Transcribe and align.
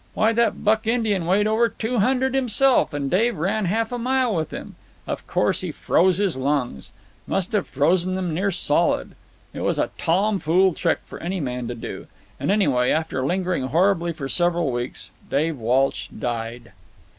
Why, 0.15 0.33
that 0.33 0.63
buck 0.63 0.87
Indian 0.87 1.27
weighed 1.27 1.45
over 1.45 1.69
two 1.69 1.99
hundred 1.99 2.33
himself, 2.33 2.91
and 2.91 3.11
Dave 3.11 3.37
ran 3.37 3.65
half 3.65 3.91
a 3.91 3.99
mile 3.99 4.33
with 4.33 4.49
him. 4.49 4.73
Of 5.05 5.27
course 5.27 5.61
he 5.61 5.71
froze 5.71 6.17
his 6.17 6.35
lungs. 6.35 6.89
Must 7.27 7.51
have 7.51 7.67
frozen 7.67 8.15
them 8.15 8.33
near 8.33 8.49
solid. 8.49 9.11
It 9.53 9.59
was 9.61 9.77
a 9.77 9.91
tomfool 9.99 10.73
trick 10.73 11.01
for 11.05 11.19
any 11.19 11.39
man 11.39 11.67
to 11.67 11.75
do. 11.75 12.07
And 12.39 12.49
anyway, 12.49 12.89
after 12.89 13.23
lingering 13.23 13.65
horribly 13.67 14.11
for 14.11 14.27
several 14.27 14.71
weeks, 14.71 15.11
Dave 15.29 15.59
Walsh 15.59 16.07
died. 16.07 16.71